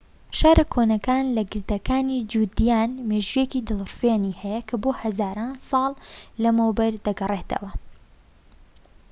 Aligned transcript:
شارە 0.37 0.65
کۆنەکە 0.73 1.17
لە 1.35 1.43
گردەکانی 1.51 2.25
جودیان 2.31 2.91
مێژوویەکی 3.09 3.65
دڵفڕێنی 3.67 4.37
هەیە 4.41 4.61
کە 4.69 4.75
بۆ 4.83 4.91
هەزاران 5.01 5.53
ساڵ 5.69 5.93
لەمەوبەر 6.41 6.93
دەگەڕێتەوە 7.05 7.71